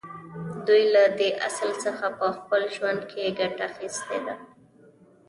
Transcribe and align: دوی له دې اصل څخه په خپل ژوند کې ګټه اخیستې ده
دوی 0.67 0.83
له 0.93 1.03
دې 1.17 1.29
اصل 1.47 1.69
څخه 1.83 2.05
په 2.19 2.27
خپل 2.37 2.61
ژوند 2.75 3.01
کې 3.11 3.35
ګټه 3.39 3.63
اخیستې 3.69 4.17
ده 4.25 4.35